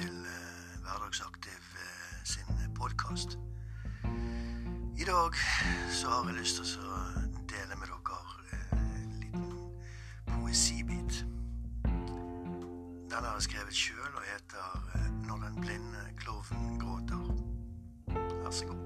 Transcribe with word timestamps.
til 0.00 0.26
eh, 0.26 0.80
Hverdagsaktiv 0.82 1.62
eh, 1.76 2.24
sin 2.24 2.74
podkast. 2.74 3.38
I 4.96 5.04
dag 5.04 5.32
så 5.90 6.08
har 6.08 6.24
jeg 6.26 6.38
lyst 6.38 6.56
til 6.56 6.86
å 6.88 7.00
dele 7.50 7.76
med 7.76 7.90
dere 7.90 8.20
eh, 8.52 8.78
en 9.02 9.12
liten 9.20 9.50
poesibit. 10.30 11.20
Den 13.10 13.20
har 13.26 13.36
jeg 13.36 13.48
skrevet 13.50 13.76
sjøl 13.76 14.14
og 14.14 14.24
heter 14.30 14.64
'Når 15.26 15.36
den 15.44 15.60
blinde 15.60 16.02
klovnen 16.16 16.80
gråter'. 16.80 17.36
Vær 18.40 18.50
så 18.50 18.66
god. 18.66 18.84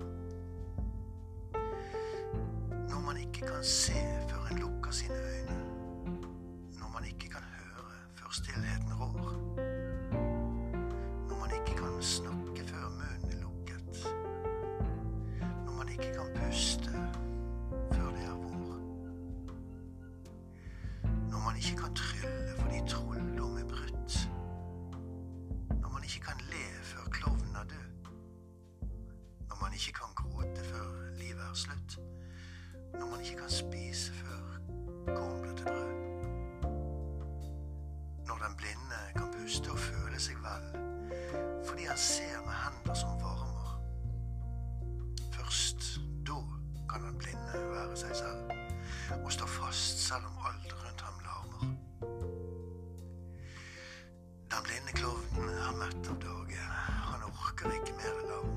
Når 2.90 3.00
man 3.06 3.16
ikke 3.16 3.46
kan 3.46 3.64
se 3.64 4.00
før 4.30 4.50
en 4.50 4.58
lukker 4.58 4.90
sine 4.90 5.14
øyne. 5.14 5.43
Man 21.54 21.62
ikke 21.62 21.82
kan 21.82 21.94
trylle 21.94 22.54
fordi 22.58 22.78
trolldom 22.88 23.56
er 23.56 23.64
brutt. 23.64 24.30
Når 25.82 25.88
man 25.88 26.02
ikke 26.02 26.20
kan 26.20 26.40
le 26.50 26.64
før 26.82 27.04
klovnen 27.10 27.54
er 27.56 27.64
død. 27.64 28.10
Når 29.48 29.58
man 29.62 29.72
ikke 29.72 29.92
kan 29.92 30.14
gråte 30.14 30.64
før 30.64 30.86
livet 31.18 31.42
er 31.50 31.54
slutt. 31.54 31.98
Når 32.94 33.06
man 33.10 33.20
ikke 33.20 33.36
kan 33.36 33.50
spise 33.50 34.12
før 34.12 34.42
korn 35.06 35.42
blir 35.42 35.54
til 35.56 35.64
brød. 35.64 35.94
Når 38.26 38.36
den 38.44 38.56
blinde 38.56 38.98
kan 39.16 39.28
puste 39.38 39.70
og 39.70 39.78
føle 39.78 40.20
seg 40.20 40.36
vel 40.46 40.66
fordi 41.66 41.84
han 41.84 41.98
ser 41.98 42.38
med 42.46 42.56
hender 42.64 42.94
som 42.94 43.14
varmer. 43.22 43.78
Først 45.32 46.00
da 46.26 46.40
kan 46.90 47.06
den 47.06 47.18
blinde 47.18 47.54
være 47.74 47.96
seg 47.96 48.16
selv 48.16 49.22
og 49.24 49.32
stå 49.32 49.46
fast 49.46 50.08
selv 50.08 50.26
om 50.26 50.46
alt 50.50 50.83
Den 54.64 54.70
blinde 54.72 54.92
klovnen 54.92 55.48
er 55.48 55.72
mett 55.76 56.06
av 56.08 56.16
dage. 56.22 56.60
Han 57.04 57.24
orker 57.26 57.72
ikke 57.76 57.92
mer 57.98 58.20
larm. 58.30 58.54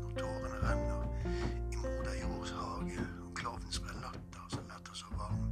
Når 0.00 0.14
tårene 0.16 0.60
renner 0.62 1.02
i 1.68 1.76
moder 1.82 2.14
jords 2.22 2.52
hage, 2.56 3.04
og 3.26 3.34
klovnen 3.36 3.74
sprer 3.76 3.98
latter 4.00 4.46
som 4.54 4.64
letter 4.72 4.96
så 4.96 5.12
varm. 5.20 5.44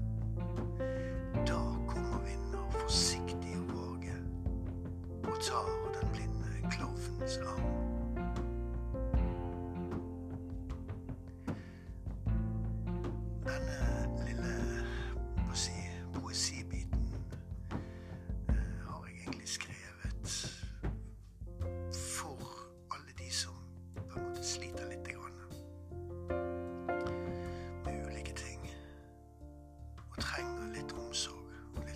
Da 1.51 1.61
kommer 1.93 2.25
vinner 2.25 2.65
forsiktig 2.79 3.59
og 3.61 3.69
våge 3.75 4.17
og 5.29 5.37
tar 5.45 5.69
den 5.99 6.17
blinde 6.17 6.73
klovnens 6.73 7.37
arm. 7.45 7.66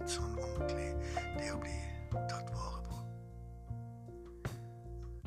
Litt 0.00 0.12
sånn 0.14 0.36
ordentlig 0.40 0.92
det 1.36 1.48
å 1.52 1.58
bli 1.60 1.74
tatt 2.30 2.48
vare 2.54 2.80
på. 2.86 3.00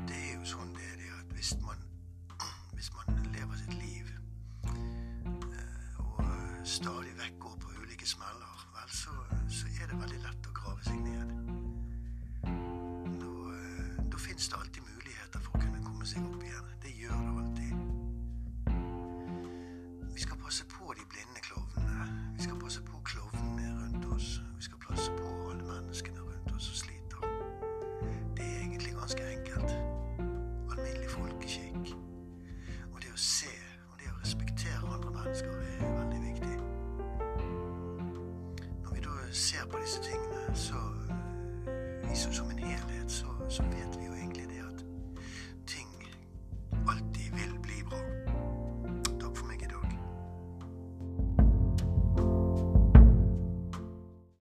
Det 0.07 0.17
er 0.17 0.31
jo 0.34 0.47
sånn 0.50 0.72
det 0.73 0.88
er 0.95 1.03
at 1.19 1.35
hvis 1.38 1.53
man, 1.61 1.84
hvis 2.73 2.89
man 2.95 3.22
lever 3.35 3.59
sitt 3.62 3.75
liv 3.78 4.09
eh, 4.72 6.00
og 6.01 6.25
stadig 6.66 7.13
vekk 7.19 7.43
ser 39.33 39.66
på 39.71 39.77
disse 39.81 40.01
tingene, 40.01 40.55
så 40.55 40.75
liksom 42.09 42.33
som 42.33 42.49
en 42.49 42.57
helhet, 42.57 43.11
så, 43.11 43.25
så 43.49 43.63
vet 43.63 43.99
vi 43.99 44.03